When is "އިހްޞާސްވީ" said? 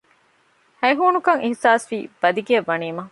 1.43-1.99